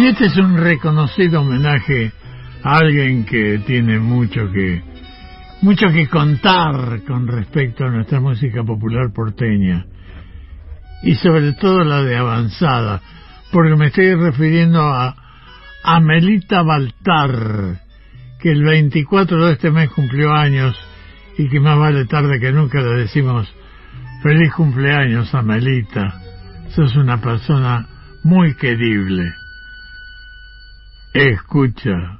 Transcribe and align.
Y 0.00 0.06
este 0.06 0.24
es 0.28 0.36
un 0.38 0.56
reconocido 0.56 1.42
homenaje 1.42 2.10
a 2.62 2.78
alguien 2.78 3.26
que 3.26 3.58
tiene 3.66 3.98
mucho 3.98 4.50
que 4.50 4.82
mucho 5.60 5.88
que 5.88 6.08
contar 6.08 7.02
con 7.06 7.26
respecto 7.26 7.84
a 7.84 7.90
nuestra 7.90 8.18
música 8.18 8.64
popular 8.64 9.12
porteña 9.12 9.84
y 11.02 11.16
sobre 11.16 11.52
todo 11.52 11.84
la 11.84 12.02
de 12.02 12.16
avanzada, 12.16 13.02
porque 13.52 13.76
me 13.76 13.88
estoy 13.88 14.14
refiriendo 14.14 14.80
a 14.80 15.14
Amelita 15.84 16.62
Baltar, 16.62 17.82
que 18.40 18.52
el 18.52 18.64
24 18.64 19.48
de 19.48 19.52
este 19.52 19.70
mes 19.70 19.90
cumplió 19.90 20.32
años 20.32 20.74
y 21.36 21.46
que 21.50 21.60
más 21.60 21.78
vale 21.78 22.06
tarde 22.06 22.40
que 22.40 22.52
nunca 22.52 22.80
le 22.80 23.02
decimos 23.02 23.54
feliz 24.22 24.50
cumpleaños 24.54 25.34
Amelita. 25.34 26.22
Sos 26.70 26.96
una 26.96 27.20
persona 27.20 27.86
muy 28.24 28.54
querible. 28.54 29.39
Escucha. 31.12 32.18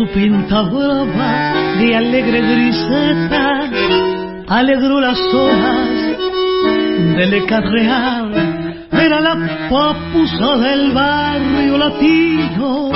Su 0.00 0.06
pinta 0.14 0.62
brava 0.62 1.76
de 1.78 1.94
alegre 1.94 2.40
griseta, 2.40 3.70
alegró 4.48 4.98
las 4.98 5.18
horas 5.34 5.88
del 7.16 7.46
real. 7.46 8.86
Era 8.92 9.20
la 9.20 9.68
papusa 9.68 10.56
del 10.56 10.92
barrio 10.92 11.76
latino 11.76 12.90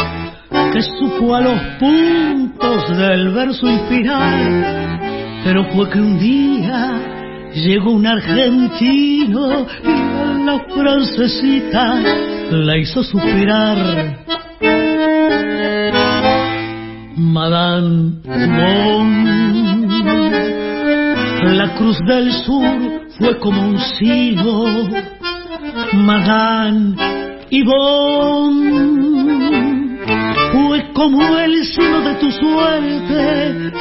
que 0.72 0.80
supo 0.80 1.34
a 1.34 1.42
los 1.42 1.60
puntos 1.78 2.96
del 2.96 3.28
verso 3.34 3.68
inspirar. 3.68 5.42
Pero 5.44 5.64
fue 5.74 5.90
que 5.90 5.98
un 5.98 6.18
día 6.18 7.50
llegó 7.54 7.90
un 7.90 8.06
argentino 8.06 9.66
y 9.82 10.44
la 10.46 10.58
francesita 10.74 12.00
la 12.50 12.78
hizo 12.78 13.02
suspirar 13.02 14.24
Madame 17.16 18.14
La 21.56 21.74
cruz 21.76 21.96
del 22.08 22.32
sur 22.32 22.64
fue 23.18 23.38
como 23.38 23.68
un 23.68 23.78
silo. 23.78 24.64
Madame 25.92 26.96
Yvonne 27.50 28.64
fue 30.52 30.92
como 30.92 31.38
el 31.38 31.64
silo 31.64 32.00
de 32.00 32.14
tu 32.14 32.30
suerte. 32.32 33.72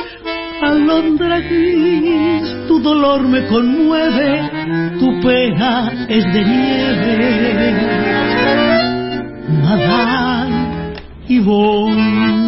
Alondra 0.62 1.40
gris, 1.40 2.68
tu 2.68 2.80
dolor 2.80 3.28
me 3.28 3.47
conmueve, 3.47 4.50
tu 5.00 5.19
pena 5.22 6.06
es 6.07 6.24
de 6.34 6.46
nieve. 6.46 7.74
Madame 9.63 10.94
Yvonne 11.28 12.43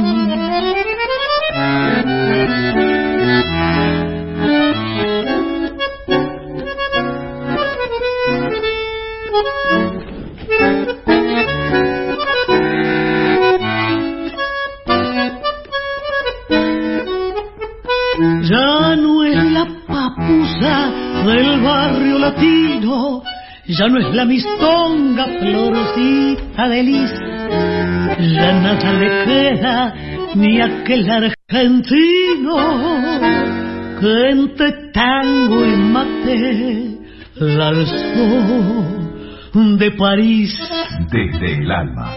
ya 23.68 23.88
no 23.88 24.00
es 24.00 24.16
la 24.16 24.26
mistonga 24.26 25.26
florcita 25.40 26.70
de 26.70 26.84
ya 28.34 28.52
nada 28.54 28.94
le 28.94 29.10
queda 29.26 29.94
ni 30.36 30.62
aquel 30.62 31.10
argentino 31.10 31.35
que 34.00 34.30
entre 34.32 34.92
tango 34.92 35.64
y 35.64 35.76
mate 35.78 36.98
la 37.36 37.72
de 39.54 39.92
París 39.92 40.58
desde 41.12 41.54
el 41.54 41.72
alma. 41.72 42.16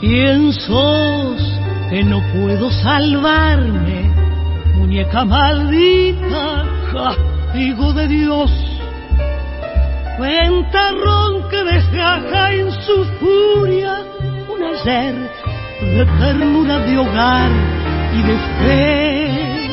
¿Quién 0.00 0.52
sos 0.52 1.54
que 1.94 2.02
no 2.02 2.20
puedo 2.32 2.72
salvarme? 2.72 4.10
Muñeca 4.74 5.24
maldita, 5.24 6.64
castigo 6.92 7.92
de 7.92 8.08
Dios. 8.08 8.50
Ventarrón 10.18 11.48
que 11.48 11.62
desgaja 11.62 12.52
en 12.52 12.72
su 12.72 13.04
furia 13.20 14.02
un 14.52 14.60
ayer 14.72 15.14
de 15.96 16.04
ternura 16.18 16.78
de 16.80 16.98
hogar 16.98 17.50
y 18.12 18.22
de 18.22 18.36
fe. 18.58 19.68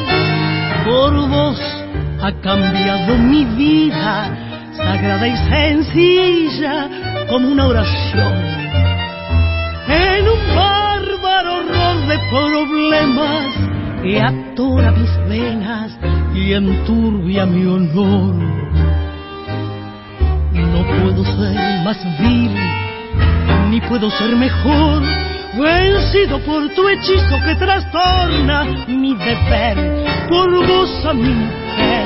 Por 0.85 1.27
vos 1.27 1.59
ha 2.21 2.31
cambiado 2.39 3.17
mi 3.17 3.45
vida, 3.45 4.29
sagrada 4.77 5.27
y 5.27 5.37
sencilla 5.49 6.87
como 7.27 7.47
una 7.47 7.65
oración 7.65 8.33
en 9.87 10.27
un 10.27 10.70
de 11.63 12.17
problemas 12.29 13.45
que 14.01 14.19
atora 14.19 14.91
mis 14.91 15.29
venas 15.29 15.91
y 16.33 16.53
enturbia 16.53 17.45
mi 17.45 17.65
honor. 17.65 18.35
No 20.53 20.85
puedo 20.97 21.23
ser 21.23 21.55
más 21.83 21.97
vil, 22.19 22.55
ni 23.69 23.81
puedo 23.81 24.09
ser 24.09 24.35
mejor, 24.35 25.03
vencido 25.57 26.39
por 26.39 26.69
tu 26.69 26.87
hechizo 26.89 27.39
que 27.45 27.55
trastorna 27.55 28.63
mi 28.87 29.13
deber, 29.15 30.05
por 30.29 30.67
vos 30.67 31.05
a 31.05 31.13
mi 31.13 31.29
mujer, 31.29 32.05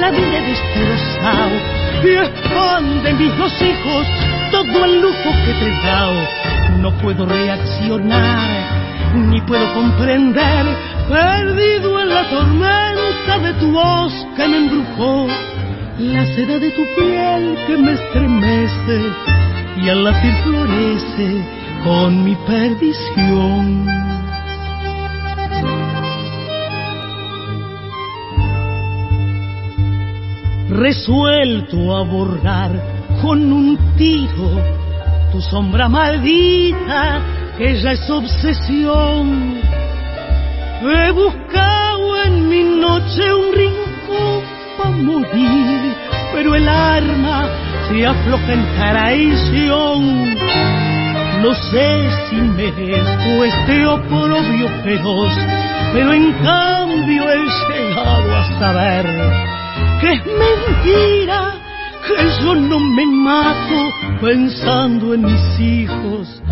la 0.00 0.10
vida 0.10 0.40
destrozado 0.42 1.84
y 2.04 2.10
expande 2.10 3.14
mis 3.14 3.38
dos 3.38 3.52
hijos 3.62 4.06
todo 4.50 4.84
el 4.84 5.00
lujo 5.00 5.30
que 5.46 5.52
te 5.54 5.66
he 5.66 5.86
dado 5.86 6.43
no 6.84 6.92
puedo 6.98 7.24
reaccionar, 7.24 9.16
ni 9.16 9.40
puedo 9.40 9.72
comprender, 9.72 10.66
perdido 11.08 11.98
en 11.98 12.10
la 12.10 12.28
tormenta 12.28 13.38
de 13.38 13.54
tu 13.54 13.72
voz 13.72 14.12
que 14.36 14.46
me 14.46 14.58
embrujó, 14.58 15.26
la 15.98 16.26
seda 16.34 16.58
de 16.58 16.70
tu 16.72 16.82
piel 16.94 17.56
que 17.66 17.78
me 17.78 17.92
estremece 17.92 19.00
y 19.82 19.88
al 19.88 20.04
latir 20.04 20.34
florece 20.44 21.42
con 21.84 22.22
mi 22.22 22.34
perdición. 22.46 23.86
Resuelto 30.68 31.96
a 31.96 32.02
borrar 32.04 32.72
con 33.22 33.50
un 33.50 33.78
tiro 33.96 34.83
tu 35.34 35.40
sombra 35.40 35.88
maldita, 35.88 37.20
que 37.58 37.74
ya 37.82 37.90
es 37.90 38.08
obsesión. 38.08 39.60
He 40.80 41.10
buscado 41.10 42.22
en 42.22 42.48
mi 42.48 42.62
noche 42.62 43.34
un 43.34 43.52
rincón 43.52 44.42
para 44.78 44.90
morir, 44.90 45.96
pero 46.32 46.54
el 46.54 46.68
arma 46.68 47.48
se 47.88 48.06
afloja 48.06 48.52
en 48.52 48.64
traición. 48.76 50.00
No 51.42 51.52
sé 51.52 51.88
si 52.30 52.36
merezco 52.36 53.44
este 53.44 53.86
oprobio 53.86 54.68
feroz, 54.84 55.32
pero 55.92 56.12
en 56.12 56.32
cambio 56.44 57.22
he 57.28 57.42
llegado 57.72 58.36
a 58.36 58.58
saber 58.60 59.04
que 60.00 60.12
es 60.12 60.22
mentira 60.26 61.54
que 62.06 62.44
yo 62.44 62.54
no 62.54 62.78
me 62.78 63.06
mato 63.06 64.03
pensando 64.20 65.14
en 65.14 65.22
mis 65.22 65.60
hijos. 65.60 66.42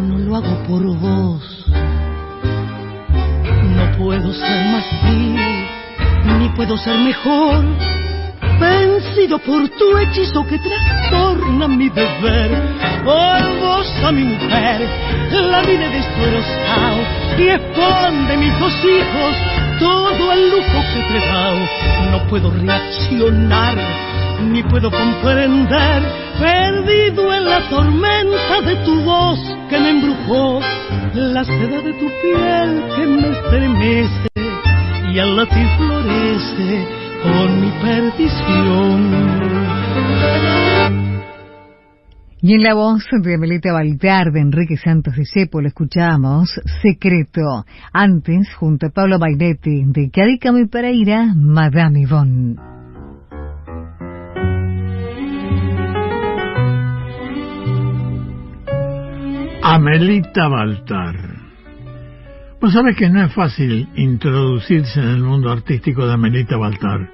No 0.00 0.18
lo 0.18 0.36
hago 0.36 0.62
por 0.68 0.84
vos. 0.98 1.66
No 3.76 3.98
puedo 3.98 4.32
ser 4.32 4.66
más 4.66 4.84
vil, 5.04 6.38
ni 6.38 6.48
puedo 6.50 6.76
ser 6.76 6.98
mejor 6.98 7.64
vencido 8.60 9.38
por 9.38 9.68
tu 9.70 9.98
hechizo 9.98 10.46
que 10.46 10.58
trastorna 10.58 11.68
mi 11.68 11.88
deber. 11.88 12.50
Por 13.04 13.60
vos 13.60 13.86
a 14.04 14.12
mi 14.12 14.24
mujer 14.24 14.88
la 15.32 15.62
vida 15.62 15.88
destrozado 15.88 17.00
y 17.38 17.48
esconde 17.48 18.36
mis 18.36 18.58
dos 18.58 18.72
hijos 18.84 19.36
todo 19.78 20.32
el 20.32 20.50
lujo 20.50 20.78
que 20.92 21.02
te 21.08 21.18
he 21.18 21.26
dado. 21.26 21.58
No 22.10 22.26
puedo 22.28 22.50
reaccionar 22.50 23.76
ni 24.50 24.62
puedo 24.64 24.90
comprender, 24.90 26.02
perdido 26.38 27.32
en 27.32 27.44
la 27.44 27.68
tormenta 27.68 28.60
de 28.62 28.76
tu 28.84 29.02
voz 29.02 29.38
que 29.68 29.78
me 29.78 29.90
embrujó, 29.90 30.60
la 31.14 31.44
seda 31.44 31.80
de 31.82 31.92
tu 31.94 32.08
piel 32.22 32.82
que 32.96 33.06
me 33.06 33.30
estremece 33.30 34.28
y 35.12 35.18
al 35.18 35.36
latir 35.36 35.66
florece 35.78 36.86
con 37.22 37.60
mi 37.60 37.70
perdición. 37.82 39.32
Y 42.44 42.54
en 42.54 42.62
la 42.64 42.74
voz 42.74 43.06
de 43.22 43.34
Amelita 43.34 43.72
Baltar, 43.72 44.32
de 44.32 44.40
Enrique 44.40 44.76
Santos 44.76 45.14
Discépolo, 45.14 45.68
escuchamos 45.68 46.60
Secreto. 46.82 47.64
Antes, 47.92 48.52
junto 48.54 48.86
a 48.86 48.90
Pablo 48.90 49.20
Bainetti, 49.20 49.84
de 49.86 50.10
Cadícame 50.10 50.66
para 50.66 50.90
ir 50.90 51.12
a 51.12 51.34
Madame 51.36 52.00
Yvonne. 52.00 52.71
Amelita 59.64 60.48
Baltar. 60.48 61.16
Vos 62.60 62.72
sabés 62.72 62.96
que 62.96 63.08
no 63.08 63.22
es 63.22 63.32
fácil 63.32 63.88
introducirse 63.94 65.00
en 65.00 65.08
el 65.08 65.22
mundo 65.22 65.52
artístico 65.52 66.04
de 66.04 66.14
Amelita 66.14 66.56
Baltar, 66.56 67.08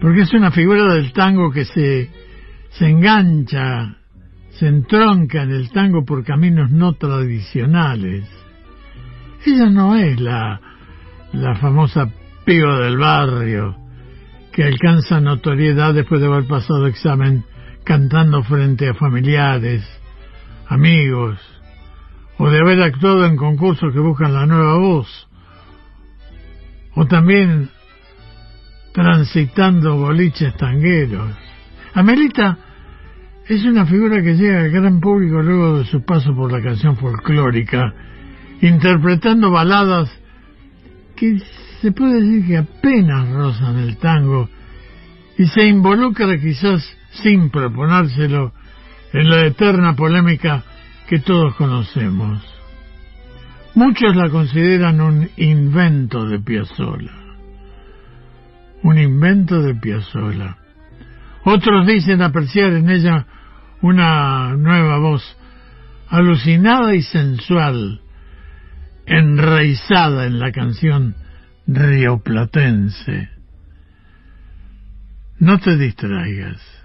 porque 0.00 0.22
es 0.22 0.32
una 0.34 0.50
figura 0.50 0.92
del 0.92 1.12
tango 1.12 1.52
que 1.52 1.64
se, 1.64 2.10
se 2.70 2.88
engancha, 2.88 3.96
se 4.50 4.66
entronca 4.66 5.42
en 5.44 5.52
el 5.52 5.70
tango 5.70 6.04
por 6.04 6.24
caminos 6.24 6.72
no 6.72 6.94
tradicionales. 6.94 8.28
Ella 9.46 9.70
no 9.70 9.94
es 9.94 10.20
la, 10.20 10.60
la 11.32 11.54
famosa 11.54 12.10
piba 12.44 12.80
del 12.80 12.98
barrio 12.98 13.76
que 14.52 14.64
alcanza 14.64 15.20
notoriedad 15.20 15.94
después 15.94 16.20
de 16.20 16.26
haber 16.26 16.48
pasado 16.48 16.88
examen 16.88 17.44
cantando 17.84 18.42
frente 18.42 18.88
a 18.88 18.94
familiares, 18.94 19.84
amigos, 20.68 21.38
o 22.38 22.48
de 22.50 22.58
haber 22.58 22.82
actuado 22.82 23.24
en 23.24 23.36
concursos 23.36 23.92
que 23.92 23.98
buscan 23.98 24.32
la 24.32 24.46
nueva 24.46 24.76
voz, 24.76 25.28
o 26.94 27.06
también 27.06 27.70
transitando 28.92 29.96
boliches 29.96 30.56
tangueros. 30.56 31.30
Amelita 31.94 32.58
es 33.46 33.64
una 33.64 33.86
figura 33.86 34.22
que 34.22 34.34
llega 34.34 34.60
al 34.60 34.70
gran 34.70 35.00
público 35.00 35.40
luego 35.40 35.78
de 35.78 35.84
su 35.86 36.04
paso 36.04 36.34
por 36.34 36.52
la 36.52 36.62
canción 36.62 36.96
folclórica, 36.96 37.94
interpretando 38.60 39.50
baladas 39.50 40.10
que 41.16 41.38
se 41.80 41.92
puede 41.92 42.20
decir 42.20 42.46
que 42.46 42.56
apenas 42.58 43.30
rozan 43.30 43.78
el 43.78 43.96
tango 43.96 44.48
y 45.36 45.46
se 45.46 45.66
involucra 45.66 46.38
quizás 46.38 46.84
sin 47.22 47.50
proponérselo 47.50 48.52
en 49.12 49.30
la 49.30 49.46
eterna 49.46 49.94
polémica 49.94 50.64
que 51.08 51.18
todos 51.18 51.54
conocemos. 51.54 52.42
Muchos 53.74 54.16
la 54.16 54.28
consideran 54.28 55.00
un 55.00 55.30
invento 55.36 56.26
de 56.26 56.40
Piazzolla. 56.40 57.12
Un 58.82 58.98
invento 58.98 59.62
de 59.62 59.74
Piazzolla. 59.74 60.56
Otros 61.44 61.86
dicen 61.86 62.22
apreciar 62.22 62.72
en 62.72 62.90
ella 62.90 63.26
una 63.80 64.54
nueva 64.56 64.98
voz 64.98 65.36
alucinada 66.08 66.94
y 66.94 67.02
sensual, 67.02 68.00
enraizada 69.06 70.26
en 70.26 70.38
la 70.38 70.52
canción 70.52 71.14
rioplatense. 71.66 73.28
No 75.38 75.58
te 75.58 75.76
distraigas. 75.76 76.77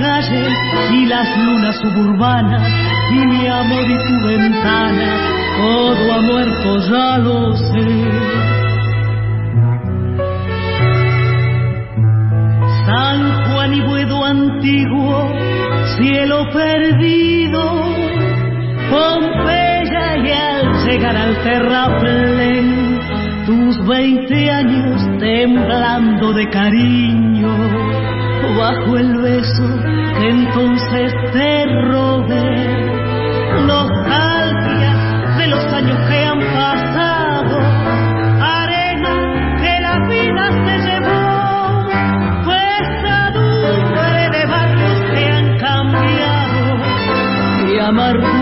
Y 0.00 1.06
las 1.06 1.28
lunas 1.38 1.76
suburbanas 1.82 2.62
y 3.10 3.26
mi 3.26 3.48
amor 3.48 3.82
y 3.82 3.96
tu 3.96 4.26
ventana, 4.28 5.08
todo 5.56 6.12
ha 6.12 6.20
muerto, 6.20 6.78
ya 6.88 7.18
lo 7.18 7.56
sé. 7.56 7.88
San 12.86 13.52
Juan 13.52 13.74
y 13.74 13.80
Buedo 13.80 14.24
antiguo, 14.24 15.32
cielo 15.96 16.46
perdido, 16.52 17.60
Pompeya 18.90 20.16
y 20.16 20.30
al 20.30 20.86
llegar 20.86 21.16
al 21.16 21.42
terraplén, 21.42 23.00
tus 23.46 23.84
veinte 23.84 24.48
años 24.48 25.02
temblando 25.18 26.32
de 26.34 26.48
cariño, 26.50 28.07
bajo 28.56 28.96
el 28.96 29.18
beso 29.20 29.66
que 30.18 30.28
entonces 30.28 31.12
te 31.32 31.66
robé, 31.84 32.86
nostalgia 33.66 34.94
de 35.36 35.46
los 35.48 35.64
años 35.72 35.98
que 36.08 36.24
han 36.24 36.40
pasado, 36.54 37.58
arena 38.40 39.16
que 39.60 39.80
la 39.80 39.98
vida 40.08 40.50
se 40.64 40.78
llevó, 40.86 41.86
pesadumbre 42.46 44.22
de 44.30 44.46
barrios 44.46 45.00
que 45.14 45.24
han 45.30 45.58
cambiado. 45.58 46.78
Y 47.68 47.78
amargura 47.78 48.37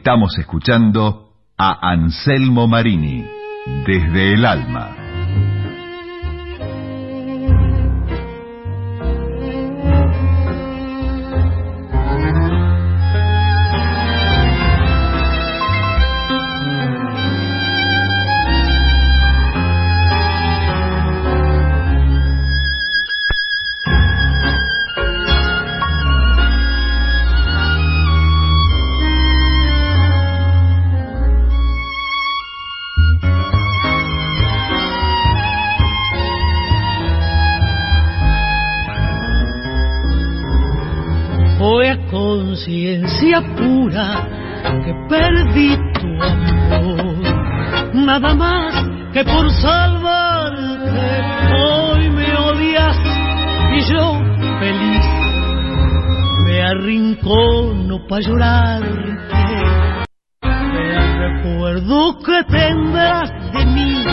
Estamos 0.00 0.38
escuchando 0.38 1.28
a 1.58 1.90
Anselmo 1.90 2.66
Marini, 2.66 3.22
desde 3.86 4.32
el 4.32 4.46
alma. 4.46 4.99
Perdí 45.10 45.76
tu 46.00 46.08
amor. 46.22 47.16
Nada 47.92 48.34
más 48.34 48.72
que 49.12 49.24
por 49.24 49.50
salvarte 49.50 51.00
hoy 51.52 52.10
me 52.10 52.36
odias 52.36 52.96
y 53.76 53.80
yo 53.92 54.04
feliz 54.60 55.04
me 56.46 56.62
arrincono 56.62 58.06
para 58.08 58.22
llorarte. 58.22 59.10
El 60.42 61.18
recuerdo 61.18 62.18
que 62.24 62.44
tendrás 62.44 63.30
de 63.52 63.66
mí 63.66 64.04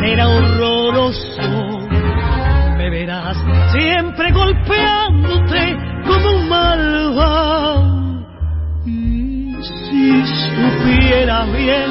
será 0.00 0.28
horroroso. 0.28 1.78
Me 2.78 2.88
verás 2.88 3.36
siempre 3.72 4.32
golpeándote 4.32 5.76
como 6.06 6.36
un 6.36 6.48
malvado. 6.48 7.79
Si 9.62 10.22
supiera 10.24 11.44
bien 11.44 11.90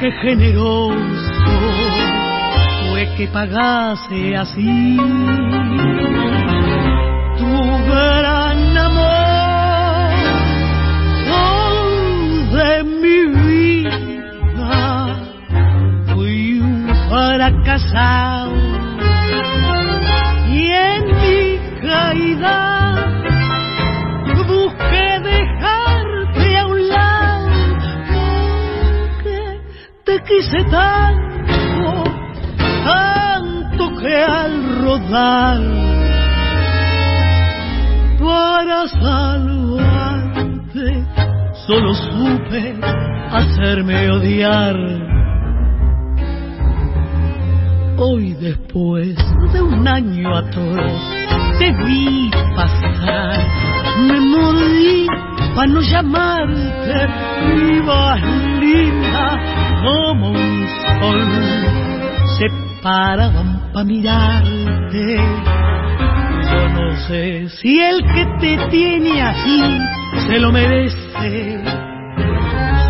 qué 0.00 0.10
generoso 0.20 0.96
fue 2.88 3.08
que 3.16 3.28
pagase 3.28 4.36
así 4.36 4.96
tu 7.38 7.52
gran 7.86 8.76
amor 8.76 10.10
de 12.52 12.82
mi 12.82 13.18
vida. 13.46 15.16
Fui 16.12 16.58
un 16.58 16.88
fracasado 17.08 18.56
y 20.48 20.66
en 20.66 21.06
mi 21.20 21.58
caída 21.80 22.58
busqué 24.48 25.09
quise 30.30 30.62
tanto, 30.70 32.04
tanto 32.84 33.82
que 34.00 34.14
al 34.16 34.80
rodar 34.80 35.60
para 38.20 38.88
salvarte 38.88 40.06
solo 41.66 41.94
supe 41.94 42.76
hacerme 43.32 44.10
odiar. 44.10 44.76
Hoy 47.98 48.34
después 48.34 49.16
de 49.52 49.60
un 49.60 49.86
año 49.88 50.36
atroz 50.36 51.02
te 51.58 51.72
vi 51.84 52.30
pasar, 52.54 53.46
me 54.06 54.20
morí 54.20 55.06
para 55.60 55.72
no 55.72 55.82
llamarte, 55.82 57.08
ibas 57.70 58.22
linda 58.60 59.38
como 59.84 60.30
un 60.30 60.66
sol, 60.86 61.28
se 62.38 62.46
paraban 62.82 63.70
para 63.70 63.84
mirarte. 63.84 65.16
Yo 66.50 66.68
no 66.70 66.96
sé 67.06 67.50
si 67.50 67.78
el 67.78 68.02
que 68.04 68.24
te 68.40 68.68
tiene 68.70 69.20
así 69.20 69.62
se 70.28 70.38
lo 70.38 70.50
merece. 70.50 71.62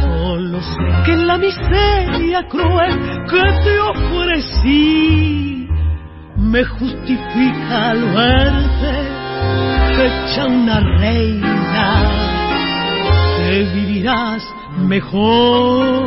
Solo 0.00 0.61
sé 0.62 1.03
que 1.07 1.12
en 1.15 1.27
la 1.27 1.39
miseria 1.39 2.47
cruel 2.49 3.00
que 3.29 3.43
te 3.65 3.81
ofrecí 3.81 5.69
me 6.37 6.62
justifica 6.62 7.91
al 7.91 8.05
verte 8.15 9.21
hecha 9.99 10.47
una 10.47 10.79
reina 10.99 12.29
que 13.50 13.64
vivirás 13.75 14.42
mejor. 14.78 16.07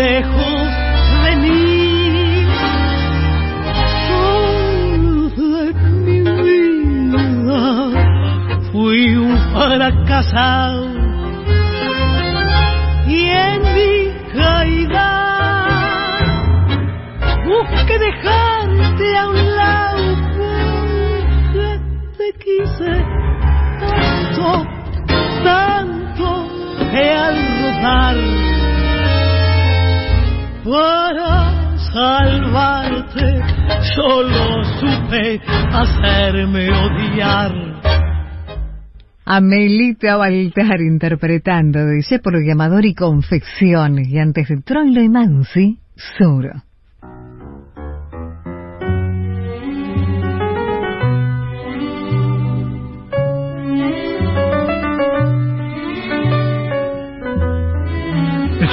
Lejos 0.00 0.68
de 1.24 1.36
mí 1.42 2.46
fui 8.72 9.16
un 9.16 9.36
fracasado. 9.52 10.86
Y 13.06 13.28
en 13.28 13.60
mi 13.76 13.94
caída 14.32 15.10
busqué 17.44 17.98
dejarte 17.98 19.18
a 19.18 19.28
un 19.28 19.56
lado 19.56 20.04
porque 20.32 21.80
te 22.16 22.28
quise 22.42 22.92
tanto 23.80 24.75
al 27.86 28.18
rodar 30.64 31.16
para 31.16 31.78
salvarte 31.92 33.40
solo 33.94 34.64
supe 34.80 35.40
hacerme 35.72 36.70
odiar. 36.70 37.52
Amelita 39.24 40.16
Baltar 40.16 40.80
interpretando 40.80 41.84
de 41.84 42.20
por 42.20 42.34
llamador 42.44 42.84
y 42.84 42.94
confección 42.94 43.98
y 43.98 44.18
antes 44.18 44.48
de 44.48 44.60
Troilo 44.62 45.02
y 45.02 45.08
Mansi, 45.08 45.78
Sur. 46.18 46.65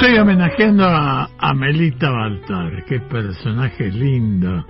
Estoy 0.04 0.18
homenajeando 0.18 0.84
a 0.84 1.30
Amelita 1.38 2.10
Baltar, 2.10 2.84
qué 2.84 3.00
personaje 3.00 3.90
lindo 3.90 4.62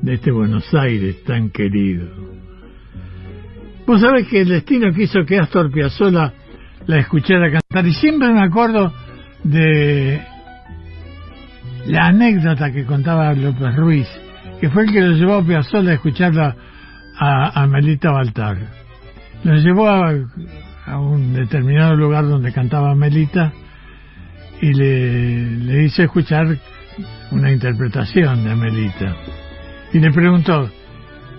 de 0.00 0.14
este 0.14 0.30
Buenos 0.30 0.72
Aires 0.74 1.24
tan 1.24 1.50
querido. 1.50 2.06
Vos 3.84 4.00
sabés 4.00 4.28
que 4.28 4.42
el 4.42 4.48
destino 4.48 4.92
quiso 4.92 5.24
que 5.26 5.40
Astor 5.40 5.72
Piazzolla 5.72 6.32
la 6.86 6.98
escuchara 6.98 7.50
cantar 7.50 7.84
y 7.84 7.94
siempre 7.94 8.32
me 8.32 8.44
acuerdo 8.44 8.92
de 9.42 10.22
la 11.86 12.06
anécdota 12.06 12.70
que 12.70 12.84
contaba 12.84 13.34
López 13.34 13.74
Ruiz, 13.74 14.08
que 14.60 14.70
fue 14.70 14.84
el 14.84 14.92
que 14.92 15.00
lo 15.00 15.16
llevó 15.16 15.34
a 15.34 15.44
Piazzolla 15.44 15.90
a 15.90 15.94
escucharla 15.94 16.56
a, 17.18 17.60
a 17.60 17.66
Melita 17.66 18.12
Baltar. 18.12 18.56
Nos 19.42 19.64
llevó 19.64 19.88
a, 19.88 20.12
a 20.86 21.00
un 21.00 21.34
determinado 21.34 21.96
lugar 21.96 22.28
donde 22.28 22.52
cantaba 22.52 22.94
Melita 22.94 23.52
y 24.60 24.72
le, 24.72 25.50
le 25.60 25.84
hice 25.84 26.04
escuchar 26.04 26.56
una 27.30 27.52
interpretación 27.52 28.44
de 28.44 28.54
Melita. 28.54 29.16
Y 29.92 29.98
le 29.98 30.10
preguntó, 30.12 30.70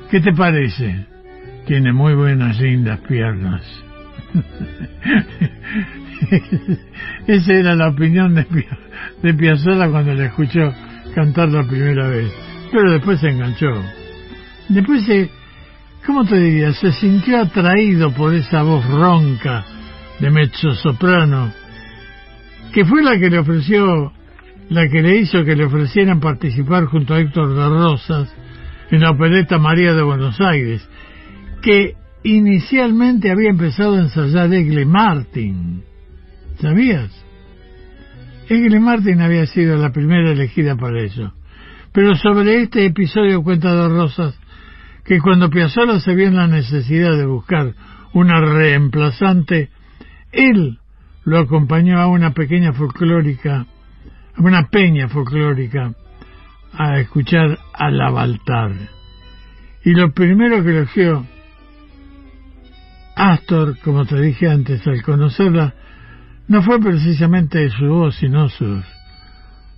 ¿qué 0.10 0.20
te 0.20 0.34
parece? 0.34 1.06
Tiene 1.66 1.94
muy 1.94 2.14
buenas, 2.14 2.60
lindas 2.60 3.00
piernas. 3.08 3.64
Esa 7.28 7.54
era 7.54 7.76
la 7.76 7.90
opinión 7.90 8.36
de, 8.36 8.46
de 9.22 9.34
Piazzolla 9.34 9.90
cuando 9.90 10.14
le 10.14 10.26
escuchó 10.26 10.74
cantar 11.14 11.50
la 11.50 11.64
primera 11.64 12.08
vez. 12.08 12.32
Pero 12.72 12.92
después 12.92 13.20
se 13.20 13.30
enganchó. 13.30 13.72
Después 14.70 15.06
se, 15.06 15.30
¿cómo 16.06 16.26
te 16.26 16.38
diría? 16.38 16.74
Se 16.74 16.92
sintió 16.92 17.42
atraído 17.42 18.12
por 18.12 18.34
esa 18.34 18.64
voz 18.64 18.86
ronca 18.88 19.66
de 20.20 20.30
mezzo 20.30 20.74
soprano, 20.76 21.52
que 22.78 22.86
fue 22.86 23.02
la 23.02 23.18
que 23.18 23.32
le 23.32 23.40
ofreció, 23.40 24.14
la 24.70 24.88
que 24.88 25.02
le 25.02 25.18
hizo 25.18 25.44
que 25.44 25.56
le 25.56 25.66
ofrecieran 25.66 26.20
participar 26.20 26.86
junto 26.86 27.16
a 27.16 27.20
Héctor 27.20 27.56
de 27.56 27.70
Rosas 27.70 28.32
en 28.92 29.02
la 29.02 29.10
opereta 29.10 29.58
María 29.58 29.96
de 29.96 30.04
Buenos 30.04 30.40
Aires, 30.40 30.88
que 31.64 31.96
inicialmente 32.22 33.32
había 33.32 33.50
empezado 33.50 33.96
a 33.96 34.02
ensayar 34.02 34.54
Egle 34.54 34.86
Martin. 34.86 35.82
¿Sabías? 36.62 37.10
Egle 38.48 38.80
Martin 38.80 39.22
había 39.22 39.48
sido 39.48 39.76
la 39.78 39.92
primera 39.92 40.30
elegida 40.30 40.76
para 40.76 41.02
eso. 41.02 41.34
Pero 41.92 42.16
sobre 42.16 42.62
este 42.62 42.86
episodio 42.86 43.42
cuenta 43.42 43.74
de 43.74 43.90
Rosas 43.90 44.40
que 45.04 45.20
cuando 45.20 45.50
Piazzolla 45.50 46.00
se 46.00 46.14
vio 46.14 46.28
en 46.28 46.36
la 46.36 46.46
necesidad 46.46 47.18
de 47.18 47.26
buscar 47.26 47.74
una 48.14 48.40
reemplazante, 48.40 49.72
él 50.32 50.78
lo 51.28 51.40
acompañó 51.40 52.00
a 52.00 52.08
una 52.08 52.32
pequeña 52.32 52.72
folclórica, 52.72 53.66
a 54.34 54.42
una 54.42 54.70
peña 54.70 55.10
folclórica, 55.10 55.94
a 56.72 57.00
escuchar 57.00 57.60
a 57.74 57.92
la 57.92 58.10
Baltar. 58.12 58.72
Y 59.84 59.92
lo 59.92 60.14
primero 60.14 60.64
que 60.64 60.70
eligió 60.70 61.26
Astor, 63.18 63.78
como 63.80 64.06
te 64.06 64.22
dije 64.22 64.50
antes, 64.50 64.88
al 64.88 65.04
conocerla, 65.04 65.74
no 66.48 66.62
fue 66.62 66.80
precisamente 66.80 67.70
su 67.72 67.88
voz, 67.88 68.16
sino 68.16 68.48
sus, 68.48 68.86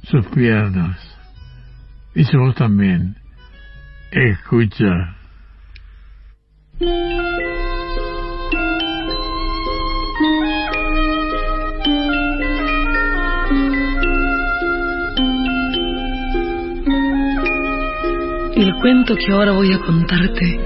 sus 0.03 0.27
piernas. 0.27 0.99
Y 2.13 2.25
su 2.25 2.37
voz 2.37 2.53
también. 2.53 3.15
Escucha. 4.11 5.15
Cuento 18.81 19.15
que 19.15 19.31
ahora 19.31 19.51
voy 19.51 19.73
a 19.73 19.79
contarte 19.79 20.59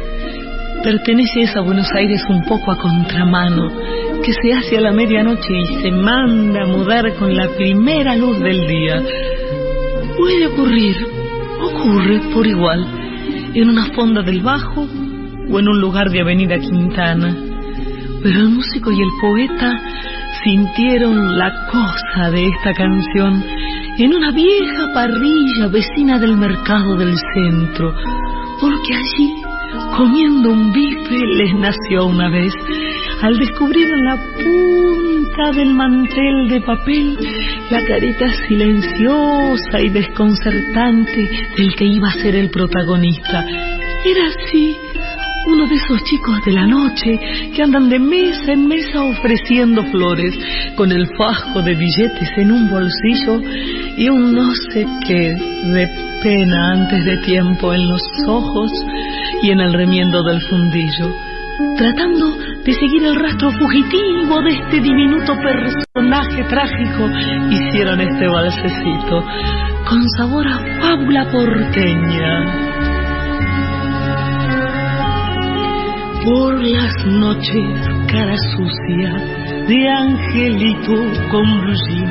pertenece 0.84 1.46
a 1.56 1.62
Buenos 1.62 1.88
Aires 1.96 2.22
un 2.28 2.44
poco 2.44 2.70
a 2.70 2.78
contramano, 2.78 3.72
que 4.22 4.34
se 4.34 4.54
hace 4.54 4.78
a 4.78 4.82
la 4.82 4.92
medianoche 4.92 5.54
y 5.58 5.82
se 5.82 5.92
manda 5.92 6.64
a 6.64 6.68
mudar 6.68 7.14
con 7.16 7.34
la 7.34 7.48
primera 7.56 8.18
luz 8.18 8.38
del 8.40 8.68
día. 8.68 9.02
Puede 10.18 10.48
ocurrir, 10.48 10.96
ocurre 11.62 12.20
por 12.34 12.46
igual, 12.46 12.86
en 13.54 13.70
una 13.70 13.86
fonda 13.94 14.22
del 14.24 14.42
Bajo 14.42 14.82
o 15.50 15.60
en 15.60 15.68
un 15.70 15.80
lugar 15.80 16.10
de 16.10 16.20
Avenida 16.20 16.60
Quintana. 16.60 17.34
Pero 18.22 18.40
el 18.40 18.50
músico 18.50 18.92
y 18.92 19.02
el 19.02 19.10
poeta 19.22 19.82
sintieron 20.44 21.38
la 21.38 21.68
cosa 21.72 22.30
de 22.30 22.46
esta 22.46 22.74
canción 22.74 23.42
en 23.98 24.14
una 24.14 24.32
vieja 24.32 24.92
parrilla 24.94 25.68
vecina 25.68 26.20
del 26.20 26.36
mercado 26.36 26.96
del 26.96 27.16
centro, 27.34 27.94
porque 28.60 28.94
allí, 28.96 29.36
comiendo 29.96 30.52
un 30.52 30.72
bife, 30.72 31.20
les 31.38 31.54
nació 31.56 32.08
una 32.08 32.30
vez, 32.30 32.54
al 33.22 33.38
descubrir 33.38 33.88
en 33.92 34.06
la 34.06 34.16
punta 34.16 35.52
del 35.56 35.74
mantel 35.74 36.50
de 36.50 36.62
papel 36.62 37.18
la 37.70 37.86
carita 37.86 38.28
silenciosa 38.48 39.80
y 39.82 39.90
desconcertante 39.90 41.30
del 41.58 41.76
que 41.76 41.86
iba 41.86 42.10
a 42.10 42.14
ser 42.14 42.36
el 42.36 42.50
protagonista. 42.50 43.46
Era 44.06 44.28
así 44.28 44.76
uno 45.46 45.68
de 45.68 45.76
esos 45.76 46.04
chicos 46.04 46.44
de 46.46 46.52
la 46.52 46.66
noche 46.66 47.20
que 47.56 47.64
andan 47.64 47.90
de 47.90 48.00
mesa 48.00 48.54
en 48.54 48.68
mesa 48.68 49.04
ofreciendo 49.04 49.84
flores, 49.86 50.34
con 50.76 50.92
el 50.92 51.08
fajo 51.18 51.62
de 51.62 51.76
billetes 51.76 52.30
en 52.38 52.52
un 52.52 52.70
bolsillo 52.70 53.42
y 53.98 54.10
un 54.10 54.34
no 54.34 54.54
sé 54.72 54.86
qué 55.06 55.36
de 55.64 55.88
pena 56.24 56.72
antes 56.74 57.04
de 57.06 57.18
tiempo 57.18 57.74
en 57.74 57.88
los 57.88 58.02
ojos 58.28 58.72
y 59.42 59.52
en 59.52 59.60
el 59.60 59.74
remiendo 59.74 60.24
del 60.24 60.42
fundillo, 60.42 61.14
tratando 61.78 62.32
de 62.64 62.74
seguir 62.74 63.04
el 63.04 63.16
rastro 63.16 63.52
fugitivo 63.52 64.42
de 64.42 64.52
este 64.52 64.80
diminuto 64.80 65.36
personaje 65.36 66.44
trágico, 66.46 67.10
hicieron 67.52 68.00
este 68.00 68.28
balsecito 68.28 69.26
con 69.90 70.10
sabor 70.18 70.48
a 70.48 70.60
fábula 70.82 71.30
porteña. 71.30 72.93
Por 76.24 76.64
las 76.64 77.06
noches 77.06 77.70
cara 78.08 78.38
sucia 78.56 79.12
de 79.68 79.90
angelito 79.90 80.96
con 81.32 81.62
blusín. 81.62 82.10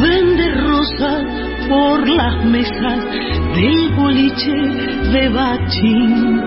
Vende 0.00 0.54
rosas 0.54 1.24
por 1.68 2.08
las 2.08 2.44
mesas 2.44 3.04
del 3.54 3.90
boliche 3.94 4.56
de 5.12 5.28
bachín. 5.28 6.40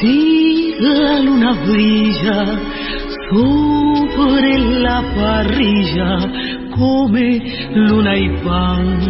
Si 0.00 0.74
la 0.80 1.20
luna 1.20 1.52
brilla 1.66 2.58
sobre 3.30 4.58
la 4.80 5.02
parrilla, 5.16 6.18
come 6.76 7.42
luna 7.74 8.16
y 8.16 8.28
pan 8.44 9.00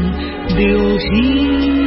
de 0.57 0.75
hollín 0.77 1.85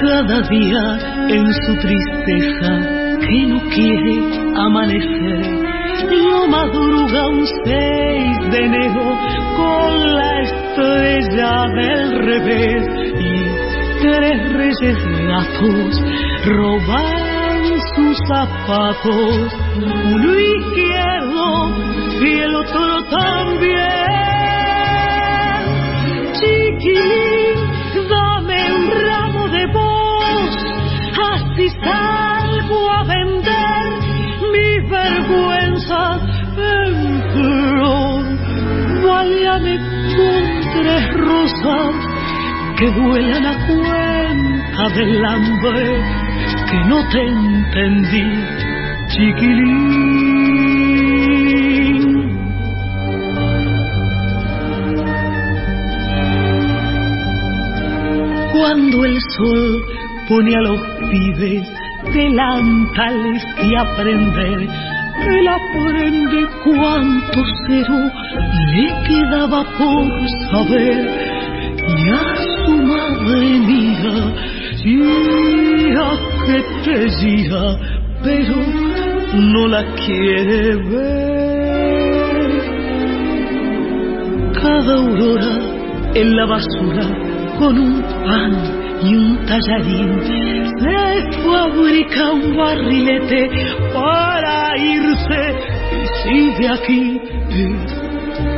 cada 0.00 0.42
día 0.42 1.13
en 1.28 1.52
su 1.52 1.74
tristeza 1.76 3.18
que 3.20 3.46
no 3.46 3.60
quiere 3.70 4.16
amanecer. 4.56 5.64
Lo 6.10 6.46
madruga 6.48 7.28
un 7.28 7.46
6 7.64 8.50
de 8.50 8.64
enero 8.64 9.18
con 9.56 10.14
la 10.14 10.40
estrella 10.42 11.64
del 11.76 12.18
revés 12.26 12.84
y 13.20 13.64
tres 14.02 14.52
reyes 14.52 14.98
gatos 15.26 16.02
roban 16.46 17.34
sus 17.94 18.18
zapatos, 18.28 19.52
uno 19.76 20.38
izquierdo 20.38 21.46
y 22.20 22.38
el 22.40 22.54
otro 22.54 23.04
también. 23.04 23.84
Chiquilín, 26.34 27.33
rosas 41.14 41.94
que 42.78 42.88
vuelan 42.90 43.46
a 43.46 43.66
cuenta 43.66 44.88
del 44.94 45.24
hambre 45.24 46.02
que 46.70 46.78
no 46.88 47.08
te 47.08 47.26
entendí, 47.26 48.26
chiquilín. 49.08 50.14
Cuando 58.52 59.04
el 59.04 59.20
sol 59.36 59.84
pone 60.28 60.54
a 60.54 60.60
los 60.60 60.80
pibes 61.10 61.68
delantales 62.12 63.42
de 63.56 63.78
aprender. 63.78 64.68
Él 65.84 65.96
aprende 65.96 66.46
cuánto 66.64 67.42
cero 67.66 67.98
le 68.72 68.86
quedaba 69.06 69.64
por 69.76 70.06
saber 70.50 70.98
y 71.86 72.08
a 72.08 72.36
su 72.64 72.72
madre 72.72 73.40
mía, 73.60 74.16
ya 75.94 76.10
que 76.46 76.58
te 76.84 76.98
diga, 77.26 77.64
pero 78.22 78.56
no 79.34 79.68
la 79.68 79.84
quiere 79.94 80.76
ver. 80.76 81.24
Cada 84.54 84.94
aurora 84.94 85.54
en 86.14 86.36
la 86.36 86.46
basura 86.46 87.06
con 87.58 87.78
un 87.78 88.02
pan 88.24 88.52
y 89.02 89.14
un 89.14 89.36
tallarín. 89.46 90.20
Se 90.78 91.42
fabrica 91.42 92.32
un 92.32 92.56
barrilete 92.56 93.50
para 93.92 94.76
irse 94.78 95.73
y 95.94 96.06
sigue 96.22 96.68
aquí. 96.68 97.20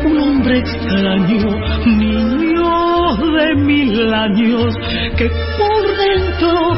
un 0.05 0.19
hombre 0.19 0.59
extraño, 0.59 1.51
niño 1.87 3.17
de 3.17 3.55
mil 3.57 4.15
años, 4.15 4.75
que 5.17 5.29
por 5.59 5.83
dentro 5.97 6.75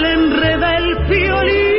le 0.00 0.12
enreda 0.12 0.76
el 0.76 1.06
violín. 1.08 1.75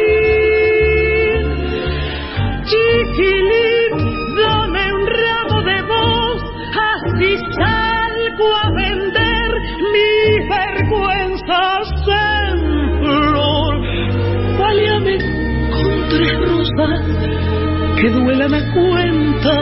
La 18.50 18.74
cuenta 18.74 19.56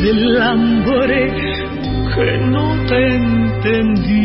del 0.00 0.42
hambre 0.42 1.32
que 2.14 2.38
no 2.46 2.86
te 2.86 3.16
entendí. 3.16 4.17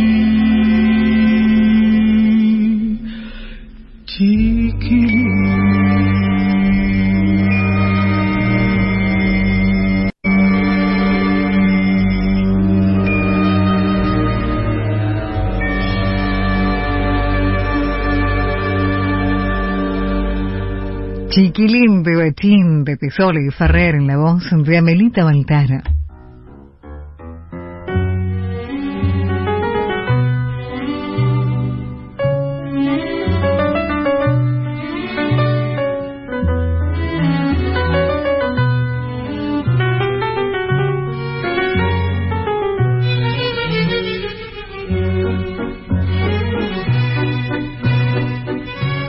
De 21.85 22.15
Betín 22.15 22.85
de 22.85 22.95
Tesole 22.95 23.45
y 23.45 23.51
Ferrer 23.51 23.95
en 23.95 24.07
la 24.07 24.15
voz 24.15 24.49
de 24.49 24.77
Amelita 24.77 25.25
Baltara. 25.25 25.83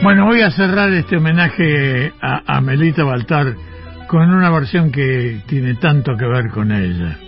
Bueno, 0.03 0.27
voy 0.27 0.43
a 0.43 0.51
cerrar 0.51 0.93
este 0.93 1.17
homenaje 1.17 2.13
a, 2.21 2.34
Melita 2.65 3.05
Baltar 3.05 3.55
con 4.09 4.31
una 4.31 4.51
versión 4.51 4.91
que 4.91 5.43
tiene 5.47 5.75
tanto 5.75 6.17
que 6.17 6.27
ver 6.27 6.51
con 6.51 6.73
ella, 6.73 7.19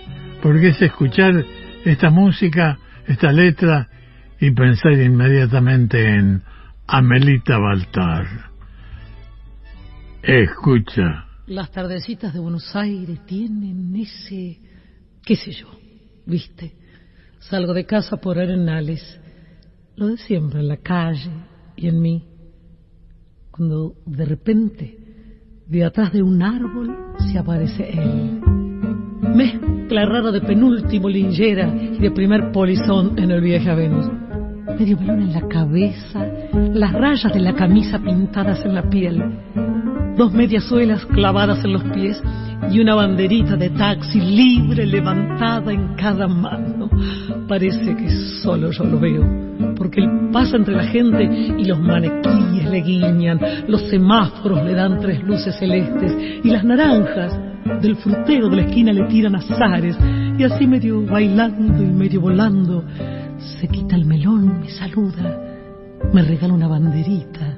porque 0.41 0.69
es 0.69 0.81
escuchar 0.81 1.45
esta 1.85 2.09
música, 2.09 2.77
esta 3.05 3.31
letra 3.31 3.87
y 4.39 4.51
pensar 4.51 4.93
inmediatamente 4.93 6.03
en 6.03 6.41
Amelita 6.87 7.57
Baltar. 7.57 8.25
Escucha. 10.23 11.27
Las 11.45 11.71
tardecitas 11.71 12.33
de 12.33 12.39
Buenos 12.39 12.75
Aires 12.75 13.25
tienen 13.25 13.95
ese, 13.95 14.59
qué 15.23 15.35
sé 15.35 15.51
yo, 15.51 15.67
viste. 16.25 16.73
Salgo 17.39 17.73
de 17.73 17.85
casa 17.85 18.17
por 18.17 18.39
Arenales, 18.39 19.19
lo 19.95 20.07
de 20.07 20.17
siempre, 20.17 20.59
en 20.59 20.67
la 20.67 20.77
calle 20.77 21.31
y 21.75 21.87
en 21.87 22.01
mí 22.01 22.27
cuando 23.57 23.95
de 24.05 24.25
repente 24.25 25.06
de 25.67 25.83
atrás 25.83 26.13
de 26.13 26.23
un 26.23 26.41
árbol 26.41 26.95
se 27.31 27.37
aparece 27.37 27.89
él. 27.89 28.41
Mezcla 29.35 30.05
rara 30.05 30.31
de 30.31 30.41
penúltimo 30.41 31.09
lingera 31.09 31.67
y 31.67 31.99
de 31.99 32.11
primer 32.11 32.51
polizón 32.51 33.19
en 33.19 33.31
el 33.31 33.41
viaje 33.41 33.69
a 33.69 33.75
Venus. 33.75 34.09
Medio 34.75 34.97
melón 34.97 35.21
en 35.21 35.33
la 35.33 35.47
cabeza, 35.47 36.25
las 36.73 36.91
rayas 36.91 37.33
de 37.33 37.39
la 37.39 37.53
camisa 37.53 37.99
pintadas 37.99 38.63
en 38.65 38.75
la 38.75 38.89
piel, 38.89 39.23
dos 40.17 40.33
medias 40.33 40.65
suelas 40.65 41.05
clavadas 41.05 41.63
en 41.63 41.73
los 41.73 41.83
pies 41.85 42.21
y 42.69 42.79
una 42.79 42.95
banderita 42.95 43.55
de 43.55 43.69
taxi 43.69 44.19
libre 44.19 44.85
levantada 44.85 45.71
en 45.71 45.95
cada 45.95 46.27
mano. 46.27 46.89
Parece 47.47 47.95
que 47.95 48.09
solo 48.41 48.71
yo 48.71 48.83
lo 48.83 48.99
veo, 48.99 49.75
porque 49.75 50.01
él 50.01 50.29
pasa 50.33 50.57
entre 50.57 50.75
la 50.75 50.83
gente 50.83 51.23
y 51.23 51.63
los 51.65 51.79
manequíes 51.79 52.69
le 52.69 52.81
guiñan, 52.81 53.39
los 53.67 53.81
semáforos 53.89 54.63
le 54.65 54.73
dan 54.73 54.99
tres 54.99 55.23
luces 55.23 55.55
celestes 55.57 56.41
y 56.43 56.49
las 56.49 56.63
naranjas 56.63 57.39
del 57.81 57.95
frutero 57.97 58.49
de 58.49 58.55
la 58.55 58.61
esquina 58.63 58.93
le 58.93 59.03
tiran 59.07 59.35
azares 59.35 59.97
y 60.37 60.43
así 60.43 60.67
medio 60.67 61.05
bailando 61.05 61.83
y 61.83 61.87
medio 61.87 62.21
volando 62.21 62.83
se 63.59 63.67
quita 63.67 63.95
el 63.95 64.05
melón, 64.05 64.59
me 64.61 64.69
saluda, 64.69 65.39
me 66.13 66.21
regala 66.21 66.53
una 66.53 66.67
banderita 66.67 67.57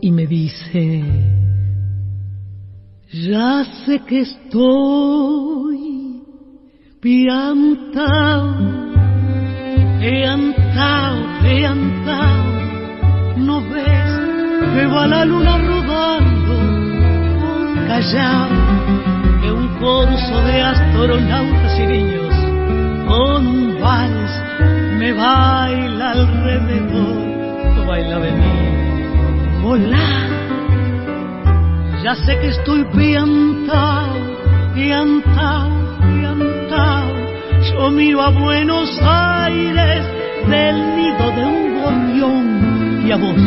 y 0.00 0.10
me 0.10 0.26
dice 0.26 1.02
ya 3.12 3.64
sé 3.84 4.00
que 4.00 4.20
estoy 4.20 5.76
piantao, 7.00 8.56
piantao, 10.00 11.16
piantao. 11.42 12.46
No 13.36 13.60
ves 13.60 14.16
que 14.74 14.86
va 14.86 15.06
la 15.06 15.24
luna 15.24 15.56
rodando, 15.58 16.52
un 17.78 17.86
corso 19.80 20.40
de 20.44 20.62
astronautas 20.62 21.78
y 21.78 21.86
niños. 21.86 22.34
Con 23.08 23.46
un 23.46 23.80
vals 23.80 24.32
me 24.98 25.12
baila 25.12 26.10
alrededor, 26.12 27.76
no 27.76 27.86
baila 27.86 28.18
de 28.18 28.32
mí, 28.32 29.62
volar 29.62 30.36
ya 32.06 32.14
sé 32.14 32.38
que 32.38 32.46
estoy 32.46 32.84
piantao, 32.94 34.14
piantao, 34.74 35.70
piantao. 36.06 37.10
Yo 37.68 37.90
miro 37.90 38.22
a 38.22 38.30
Buenos 38.30 38.88
Aires 39.02 40.06
del 40.46 40.76
nido 40.94 41.30
de 41.34 41.44
un 41.44 41.82
gorrión. 41.82 43.02
Y 43.04 43.10
a 43.10 43.16
vos 43.16 43.42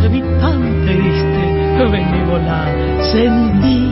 te 0.00 0.08
vi 0.10 0.20
tan 0.40 0.60
triste 0.86 1.42
que 1.76 1.84
vení 1.90 2.20
volar. 2.30 2.70
Sentí 3.10 3.91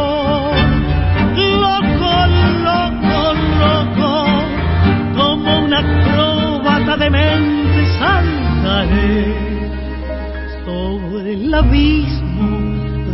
Como 5.15 5.65
una 5.65 5.79
acróbata 5.79 6.97
de 6.97 7.09
mente 7.09 7.85
saltaré 7.99 9.35
sobre 10.65 11.33
el 11.33 11.53
abismo 11.53 12.59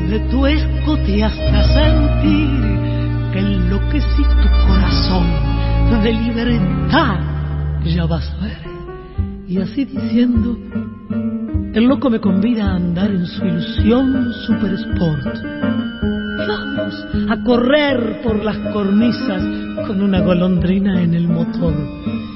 de 0.09 0.19
tu 0.31 0.45
escote 0.45 1.23
hasta 1.23 1.63
sentir 1.63 2.77
que 3.33 3.39
enloquecí 3.39 4.23
tu 4.23 4.67
corazón 4.67 5.27
de 6.03 6.13
libertad, 6.13 7.19
ya 7.83 8.05
vas 8.05 8.29
a 8.33 8.43
ver. 8.43 8.57
Y 9.47 9.59
así 9.59 9.85
diciendo, 9.85 10.57
el 11.73 11.85
loco 11.85 12.09
me 12.09 12.19
convida 12.19 12.65
a 12.65 12.75
andar 12.75 13.09
en 13.11 13.25
su 13.25 13.45
ilusión 13.45 14.33
super 14.45 14.73
sport. 14.73 15.25
Vamos 16.47 17.05
a 17.29 17.43
correr 17.43 18.21
por 18.23 18.43
las 18.43 18.57
cornisas 18.73 19.66
con 19.87 20.01
una 20.01 20.19
golondrina 20.19 21.01
en 21.01 21.13
el 21.13 21.29
motor. 21.29 21.73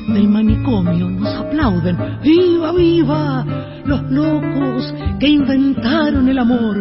Del 0.07 0.27
manicomio 0.29 1.09
nos 1.09 1.35
aplauden, 1.35 1.97
¡viva, 2.23 2.71
viva! 2.71 3.45
Los 3.85 4.09
locos 4.09 4.93
que 5.19 5.27
inventaron 5.27 6.29
el 6.29 6.39
amor 6.39 6.77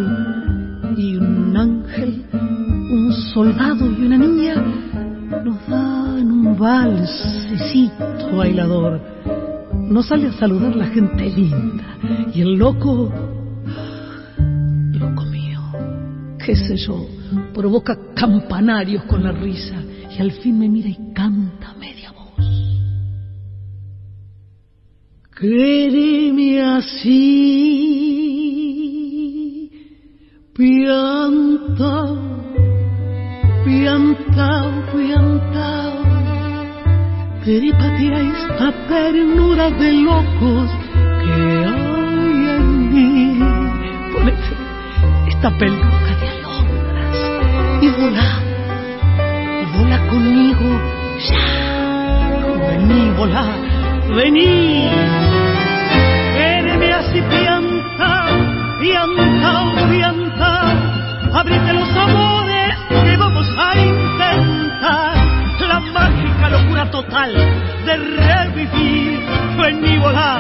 y 0.97 1.17
un 1.17 1.57
ángel, 1.57 2.25
un 2.33 3.13
soldado 3.35 3.85
y 3.91 4.07
una 4.07 4.17
niña 4.17 4.55
nos 5.45 5.69
dan 5.69 6.31
un 6.31 6.57
valsecito 6.57 8.37
bailador. 8.37 9.01
nos 9.91 10.07
sale 10.07 10.29
a 10.29 10.33
saludar 10.33 10.77
la 10.77 10.87
gente 10.87 11.31
linda. 11.31 11.85
Y 12.33 12.43
el 12.43 12.55
loco, 12.55 13.13
loco 14.93 15.25
mío, 15.25 15.61
qué 16.45 16.55
sé 16.55 16.77
yo, 16.77 17.07
provoca 17.53 17.99
campanarios 18.15 19.03
con 19.05 19.25
la 19.25 19.33
risa 19.33 19.83
y 20.11 20.21
al 20.21 20.33
fin 20.33 20.59
me 20.59 20.69
mira 20.69 20.89
y 20.89 20.99
canta 21.15 21.75
media 21.75 22.11
voz. 22.13 22.45
Quereme 25.39 26.61
así, 26.63 27.61
pianta 30.55 32.31
piantao, 33.65 34.71
piantao, 34.93 35.95
peripatía 37.45 38.21
esta 38.21 38.73
ternura 38.89 39.71
de 39.71 39.93
locos 39.93 40.71
que 41.23 41.33
hay 41.71 42.39
en 42.57 42.67
mí. 42.93 43.39
Ponete 44.13 44.53
esta 45.29 45.51
peluca 45.59 46.13
de 46.21 46.29
alondras 46.29 47.17
y 47.83 47.89
volá 48.01 48.50
conmigo. 50.11 50.69
Vení, 52.69 53.11
volá, 53.17 53.47
vení. 54.17 54.91
Veneme 56.35 56.93
así 56.93 57.21
piantao, 57.23 58.35
piantao, 58.81 59.67
piantao, 59.91 60.71
abrite 61.39 61.73
los 61.73 61.97
amores 61.97 62.75
que 62.89 63.17
vamos 63.17 63.49
a 63.57 63.79
intentar 63.79 65.15
la 65.69 65.81
mágica 65.81 66.49
locura 66.51 66.91
total 66.91 67.33
de 67.87 67.97
revivir. 67.97 69.21
Vení, 69.59 69.99
volá, 69.99 70.40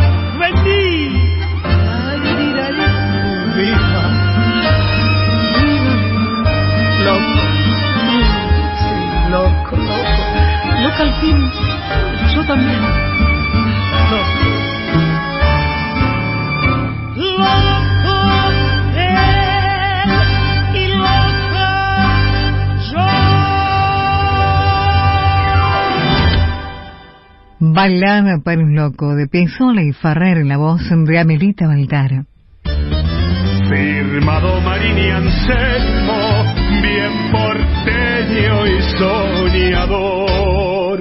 Balada 27.80 28.36
para 28.44 28.60
un 28.60 28.74
loco 28.74 29.14
de 29.14 29.26
Piazzolla 29.26 29.80
y 29.80 29.94
Ferrer 29.94 30.36
en 30.36 30.48
la 30.48 30.58
voz 30.58 30.82
de 30.90 31.18
Amelita 31.18 31.66
Baltar. 31.66 32.26
Firmado 33.70 34.60
Marini 34.60 35.08
Anselmo, 35.08 36.44
bien 36.82 37.30
porteño 37.32 38.66
y 38.66 38.82
soñador. 38.98 41.00